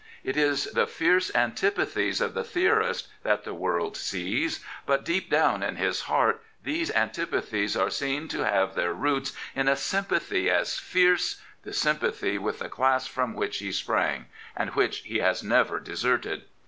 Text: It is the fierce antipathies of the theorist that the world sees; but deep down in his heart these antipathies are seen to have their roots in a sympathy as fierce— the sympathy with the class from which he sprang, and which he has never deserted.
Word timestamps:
It 0.23 0.35
is 0.35 0.63
the 0.63 0.87
fierce 0.87 1.29
antipathies 1.35 2.21
of 2.21 2.33
the 2.33 2.43
theorist 2.43 3.07
that 3.21 3.43
the 3.43 3.53
world 3.53 3.95
sees; 3.95 4.59
but 4.87 5.05
deep 5.05 5.29
down 5.29 5.61
in 5.61 5.75
his 5.75 6.01
heart 6.01 6.41
these 6.63 6.89
antipathies 6.95 7.77
are 7.77 7.91
seen 7.91 8.27
to 8.29 8.43
have 8.43 8.73
their 8.73 8.95
roots 8.95 9.33
in 9.55 9.67
a 9.67 9.75
sympathy 9.75 10.49
as 10.49 10.79
fierce— 10.79 11.39
the 11.65 11.71
sympathy 11.71 12.39
with 12.39 12.57
the 12.57 12.67
class 12.67 13.05
from 13.05 13.35
which 13.35 13.59
he 13.59 13.71
sprang, 13.71 14.25
and 14.57 14.71
which 14.71 15.01
he 15.01 15.19
has 15.19 15.43
never 15.43 15.79
deserted. 15.79 16.45